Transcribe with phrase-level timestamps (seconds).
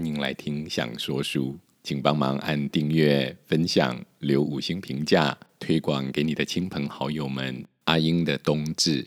[0.00, 7.62] 欢迎来听想说书，请帮忙按订阅、分享、留五星评价，推广给你的亲朋好友们。
[7.84, 9.06] 阿英的冬至，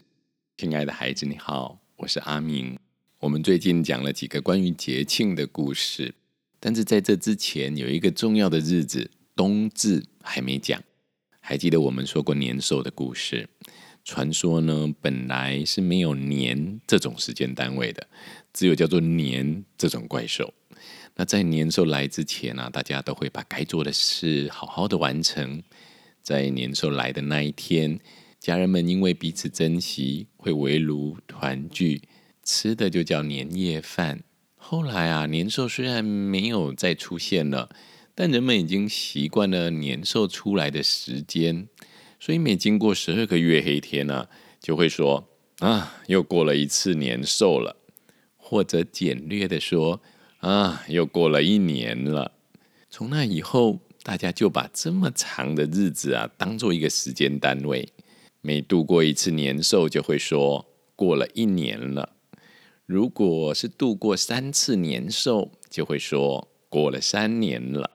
[0.55, 2.77] 亲爱的孩子你好，我是阿明。
[3.21, 6.13] 我们最近讲了几个关于节庆的故事，
[6.59, 10.79] 但是在这之前有一个重要的日子——冬至还没讲。
[11.39, 13.49] 还记得我们说过年兽的故事？
[14.05, 18.05] 传说呢，本来是没有年这种时间单位的，
[18.51, 20.53] 只有叫做年这种怪兽。
[21.15, 25.61] 那在年兽来之前呢，大家都会把该做的事好好的完成。
[26.23, 27.99] 在年兽来的那一天，
[28.39, 32.01] 家人们因为彼此珍惜，会围炉团聚，
[32.43, 34.23] 吃的就叫年夜饭。
[34.55, 37.69] 后来啊，年兽虽然没有再出现了，
[38.15, 41.67] 但人们已经习惯了年兽出来的时间，
[42.19, 44.27] 所以每经过十二个月黑天呢，
[44.59, 47.77] 就会说啊，又过了一次年兽了，
[48.37, 50.01] 或者简略的说。
[50.43, 52.33] 啊，又过了一年了。
[52.89, 57.87] 从那以后，大家就把这么长的日子啊，当做一个时间单位。
[58.41, 60.65] 每度过一次年兽，就会说
[60.97, 62.17] 过了一年了。
[62.85, 67.91] 如果是度过三次年兽，就会说过了三年了。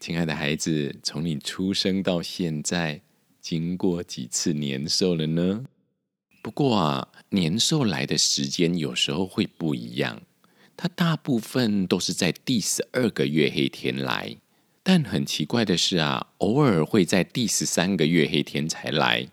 [0.00, 3.02] 亲爱的孩子，从你出生到现在，
[3.40, 5.64] 经过几次年兽了呢？
[6.42, 10.20] 不过啊，年兽来的时间有时候会不一样。
[10.76, 14.36] 它大部分都是在第十二个月黑天来，
[14.82, 19.28] 但很奇怪的是啊，偶尔会在第十三个月黑天才来。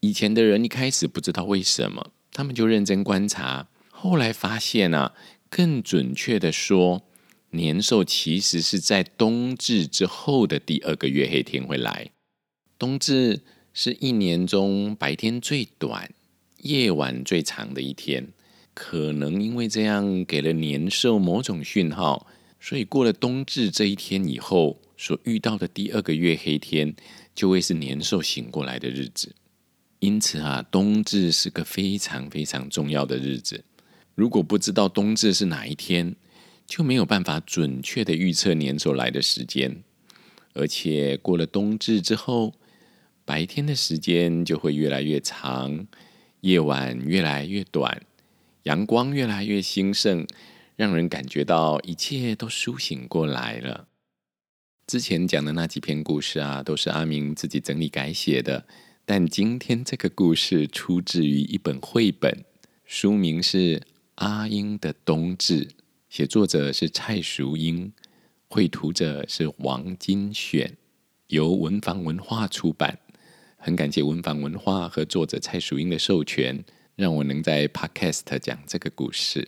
[0.00, 5.14] 以前的人一开始不知道为什么，他们就认真观察，后来发现啊，
[5.50, 7.02] 更准确的说，
[7.50, 12.10] 年兽其实是在冬至之后的第二个月黑天会来。
[12.78, 13.42] 冬至
[13.74, 16.10] 是一年中白天最短、
[16.58, 18.28] 夜晚最长的一天。
[18.76, 22.26] 可能因为这样给了年兽某种讯号，
[22.60, 26.94] 所以过了冬至这一天以后，所遇到的第二个月黑天
[27.34, 29.34] 就会是年兽醒过来的日子。
[30.00, 33.64] 因此啊，冬至是个非常非常重要的日子。
[34.14, 36.14] 如果不知道冬至是哪一天，
[36.66, 39.82] 就没有办法准确的预测年兽来的时间。
[40.52, 42.52] 而且过了冬至之后，
[43.24, 45.86] 白天的时间就会越来越长，
[46.42, 48.02] 夜晚越来越短。
[48.66, 50.26] 阳光越来越兴盛，
[50.74, 53.86] 让人感觉到一切都苏醒过来了。
[54.88, 58.66] 之前讲的那几篇故事啊，都是阿明自己整理改写的。
[59.04, 62.44] 但今天这个故事出自于一本绘本，
[62.84, 63.78] 书名是
[64.16, 65.66] 《阿英的冬至》，
[66.08, 67.92] 写作者是蔡淑英，
[68.48, 70.76] 绘图者是王金选，
[71.28, 72.98] 由文房文化出版。
[73.58, 76.64] 很感谢文房文化和作者蔡淑英的授权。
[76.96, 79.46] 让我能在 Podcast 讲这个故事。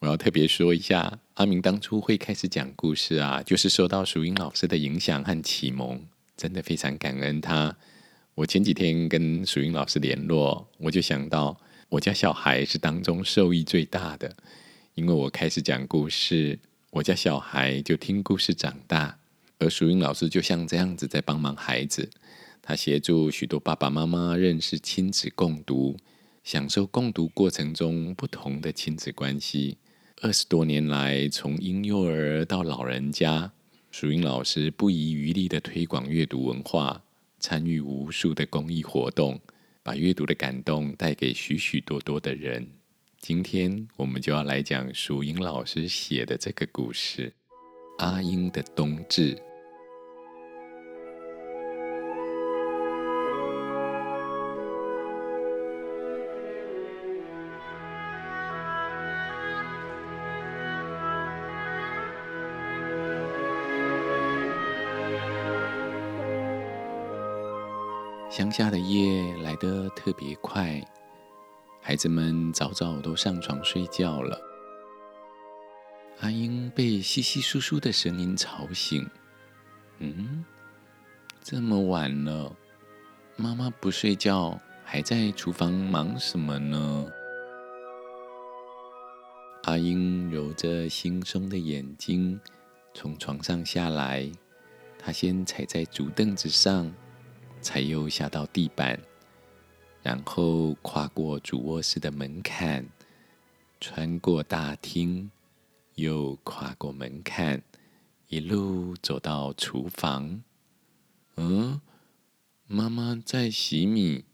[0.00, 6.02] 我要特别说一下，阿明当初会开始讲故事啊，就是受到淑英老师的影响和启蒙，
[6.36, 7.76] 真的非常感恩他。
[8.34, 14.34] 我前几天跟淑英老师联络，我就想到我家小孩是当中受益最大的，
[14.94, 16.58] 因为我开始讲故事，
[16.90, 19.16] 我家小孩就听故事长大，
[19.60, 22.10] 而淑英老师就像这样子在帮忙孩子，
[22.60, 25.96] 他协助许多爸爸妈妈认识亲子共读。
[26.42, 29.78] 享受共读过程中不同的亲子关系。
[30.22, 33.52] 二十多年来，从婴幼儿到老人家，
[33.90, 37.02] 淑英老师不遗余力的推广阅读文化，
[37.38, 39.40] 参与无数的公益活动，
[39.82, 42.66] 把阅读的感动带给许许多多的人。
[43.18, 47.32] 今天我们就要来讲淑英老师写的这个故事
[48.04, 49.34] 《阿英的冬至》。
[68.30, 70.80] 乡下的夜来得特别快，
[71.82, 74.40] 孩子们早早都上床睡觉了。
[76.20, 79.04] 阿英被稀稀疏疏的声音吵醒。
[79.98, 80.44] 嗯，
[81.42, 82.54] 这么晚了，
[83.34, 87.06] 妈妈不睡觉，还在厨房忙什么呢？
[89.64, 92.40] 阿英揉着惺忪的眼睛，
[92.94, 94.30] 从床上下来。
[95.00, 96.94] 她先踩在竹凳子上。
[97.60, 99.00] 才又下到地板，
[100.02, 102.86] 然后跨过主卧室的门槛，
[103.80, 105.30] 穿过大厅，
[105.94, 107.62] 又跨过门槛，
[108.28, 110.42] 一路走到厨房。
[111.36, 111.80] 嗯，
[112.66, 114.24] 妈妈在洗米，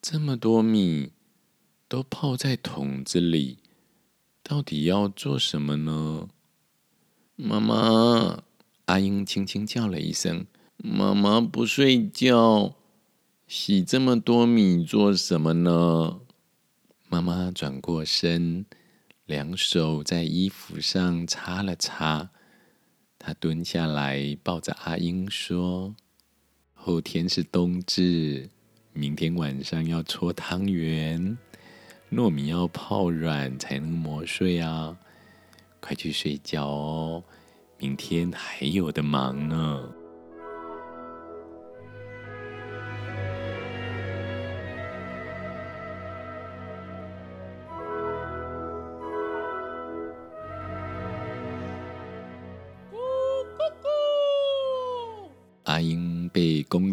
[0.00, 1.12] 这么多米
[1.88, 3.58] 都泡在桶子里，
[4.42, 6.28] 到底要做什么呢？
[7.34, 8.44] 妈妈，
[8.86, 10.46] 阿英轻轻叫了一声
[10.78, 12.74] ：“妈妈不睡觉，
[13.46, 16.20] 洗这么多米做什么呢？”
[17.08, 18.66] 妈妈转过身，
[19.24, 22.30] 两手在衣服上擦了擦。
[23.18, 25.94] 她蹲下来，抱着阿英说
[26.74, 28.50] ：“后天是冬至，
[28.92, 31.38] 明天晚上要搓汤圆，
[32.12, 34.96] 糯米要泡软才能磨碎啊！
[35.80, 37.24] 快去睡觉哦，
[37.78, 39.94] 明天还有的忙呢。”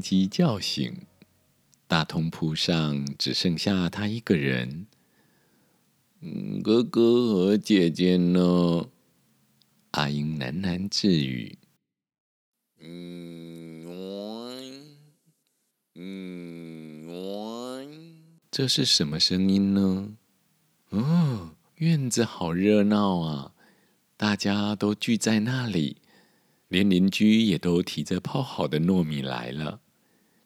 [0.04, 1.08] 鸡叫醒，
[1.88, 4.88] 大通铺上只剩下他一个人。
[6.62, 8.90] 哥哥和姐姐呢？
[9.92, 11.58] 阿英喃喃自语
[12.84, 13.86] ：“嗯，
[15.96, 17.08] 嗯，
[18.52, 20.18] 这是什么声音呢？
[20.90, 23.54] 哦，院子好热闹啊，
[24.18, 25.98] 大家都聚在那里。”
[26.70, 29.80] 连邻居也都提着泡好的糯米来了，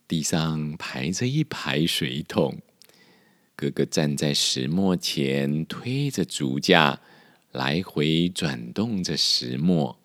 [0.07, 2.61] 地上排着一排水桶。
[3.55, 7.01] 哥哥站在石磨前，推着竹架，
[7.51, 9.97] 来回转动着石磨。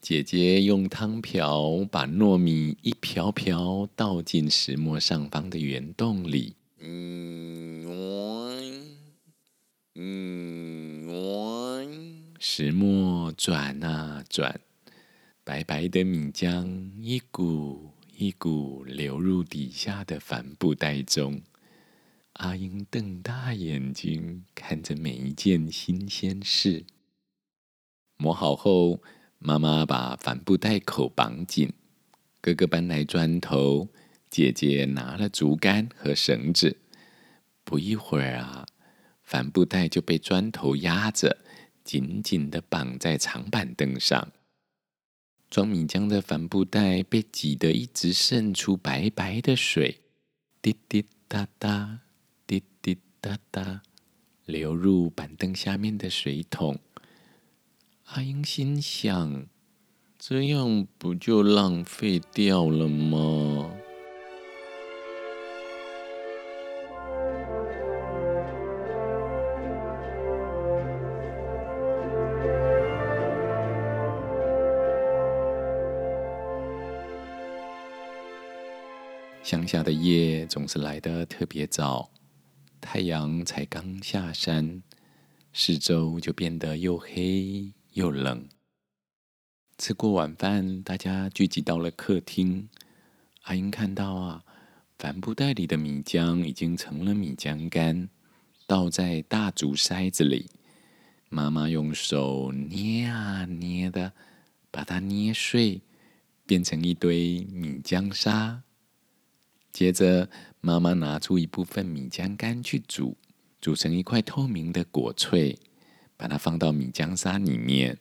[0.00, 6.54] 姐姐用汤瓢把糯米一瓢瓢倒进石磨上方的圆洞里。
[6.80, 7.84] 嗯，
[9.94, 11.08] 嗯，
[12.40, 14.60] 石磨转啊转。
[15.44, 17.90] 白白的米浆一股
[18.22, 21.42] 一股流入底下的帆布袋中。
[22.34, 26.84] 阿英瞪大眼睛看着每一件新鲜事。
[28.16, 29.02] 磨好后，
[29.40, 31.72] 妈妈把帆布袋口绑紧，
[32.40, 33.88] 哥哥搬来砖头，
[34.30, 36.78] 姐姐拿了竹竿和绳子。
[37.64, 38.64] 不一会儿啊，
[39.24, 41.38] 帆布袋就被砖头压着，
[41.82, 44.30] 紧紧的绑在长板凳上。
[45.52, 50.00] 装米浆的帆布袋被挤得一直渗出白白的水，
[50.62, 51.98] 滴滴答答，
[52.46, 53.82] 滴滴答答，
[54.46, 56.78] 流入板凳下面的水桶。
[58.04, 59.44] 阿英心想：
[60.18, 63.51] 这样不就浪费掉了吗？
[79.52, 82.10] 乡下的夜总是来得特别早，
[82.80, 84.82] 太阳才刚下山，
[85.52, 88.48] 四周就变得又黑又冷。
[89.76, 92.66] 吃过晚饭，大家聚集到了客厅。
[93.42, 94.42] 阿英看到啊，
[94.98, 98.08] 帆布袋里的米浆已经成了米浆干，
[98.66, 100.48] 倒在大竹筛子里。
[101.28, 104.14] 妈妈用手捏啊捏的，
[104.70, 105.82] 把它捏碎，
[106.46, 108.62] 变成一堆米浆沙。
[109.72, 110.28] 接着，
[110.60, 113.16] 妈妈拿出一部分米浆干去煮，
[113.58, 115.58] 煮成一块透明的果脆，
[116.16, 117.98] 把它放到米浆沙里面。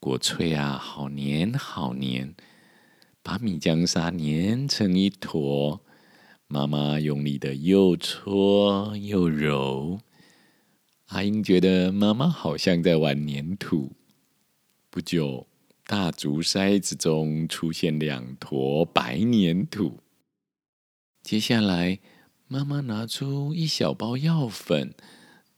[0.00, 2.34] 果脆啊，好黏好黏，
[3.22, 5.80] 把米浆沙黏成一坨。
[6.46, 10.00] 妈妈用力的又搓又揉，
[11.06, 13.92] 阿英觉得妈妈好像在玩粘土。
[14.90, 15.46] 不久，
[15.86, 20.00] 大竹筛子中出现两坨白粘土。
[21.24, 22.00] 接下来，
[22.48, 24.92] 妈妈拿出一小包药粉，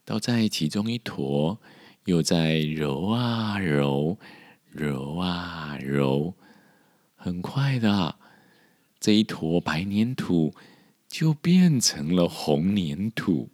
[0.05, 1.59] 倒在其中一坨，
[2.05, 4.17] 又在揉啊揉，
[4.71, 6.35] 揉啊揉。
[7.17, 8.15] 很快的，
[8.97, 10.55] 这一坨白粘土
[11.09, 13.49] 就变成了红粘土。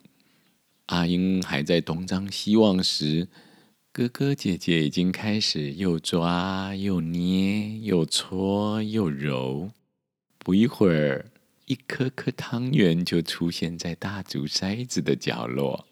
[0.86, 3.28] 阿英还在东张西望时，
[3.92, 9.72] 哥哥姐姐已经开始又抓又捏，又搓又揉。
[10.38, 11.33] 不一会儿。
[11.66, 15.88] 一颗颗汤圆就出现在大竹筛子的角落，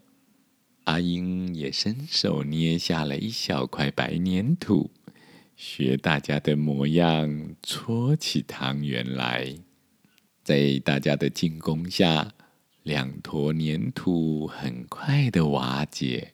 [0.84, 4.92] 阿英也伸手捏下了一小块白粘土，
[5.56, 9.56] 学大家的模样搓起汤圆来。
[10.44, 12.34] 在大家的进攻下，
[12.84, 16.34] 两坨粘土很快的瓦解。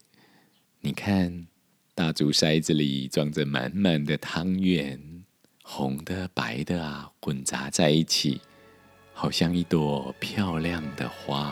[0.81, 1.45] 你看，
[1.93, 5.23] 大竹筛子里装着满满的汤圆，
[5.61, 8.41] 红的、白的啊，混杂在一起。
[9.19, 11.51] 好像一朵漂亮的花。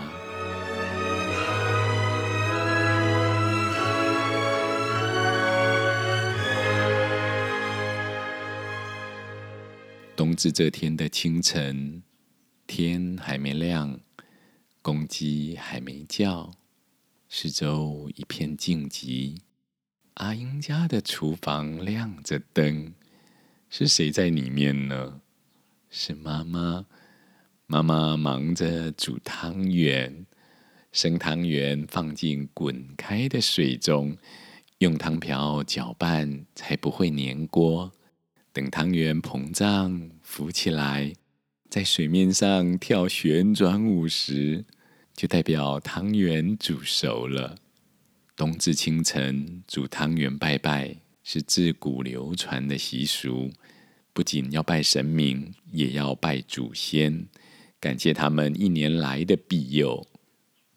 [10.15, 12.03] 冬至这天的清晨，
[12.67, 13.99] 天还没亮，
[14.83, 16.51] 公鸡还没叫，
[17.27, 19.39] 四周一片静寂。
[20.13, 22.93] 阿英家的厨房亮着灯，
[23.71, 25.21] 是谁在里面呢？
[25.89, 26.85] 是妈妈。
[27.67, 30.27] 妈妈忙着煮汤圆，
[30.91, 34.15] 生汤圆放进滚开的水中，
[34.77, 37.91] 用汤瓢搅拌才不会粘锅。
[38.53, 41.11] 等汤圆膨胀浮起来，
[41.67, 44.63] 在水面上跳旋转舞时，
[45.15, 47.57] 就代表汤圆煮熟了。
[48.35, 53.49] 冬至清晨煮汤圆拜拜，是自古流传的习俗，
[54.13, 57.27] 不仅要拜神明，也要拜祖先。
[57.85, 60.07] 感谢他们一年来的庇佑。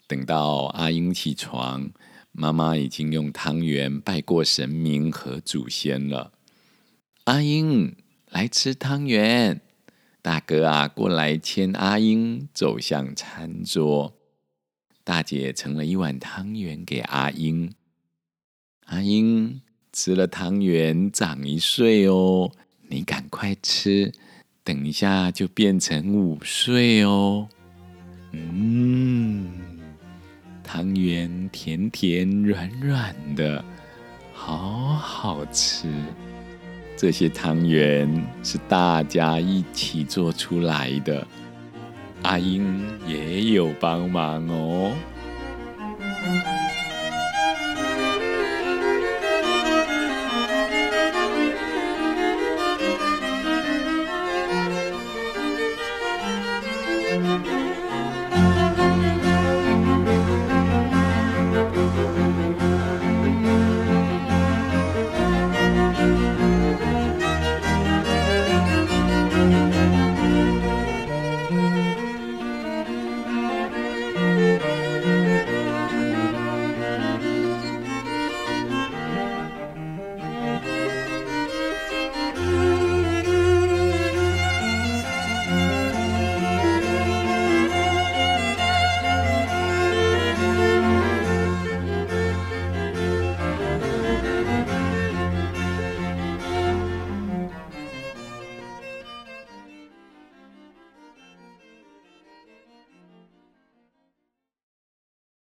[0.07, 1.91] 等到阿英起床，
[2.33, 6.33] 妈妈已经用汤圆拜过神明和祖先了。
[7.25, 7.97] 阿英
[8.29, 9.63] 来吃汤圆，
[10.21, 14.15] 大哥啊，过来牵阿英走向餐桌。
[15.03, 17.73] 大姐盛了一碗汤圆给阿英，
[18.85, 19.63] 阿英
[19.95, 22.53] 吃了汤圆长一岁哦，
[22.89, 24.13] 你赶快吃。
[24.69, 27.49] 等一下就变成午睡哦。
[28.33, 29.49] 嗯，
[30.63, 33.65] 汤圆甜甜软软的，
[34.35, 35.89] 好好吃。
[36.99, 41.27] 这些汤圆是大家一起做出来的，
[42.25, 44.93] 阿英也有帮忙哦。